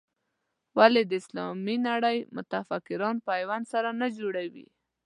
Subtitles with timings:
[0.77, 4.67] ولې د اسلامي نړۍ متفکران پیوند سره نه جوړوي.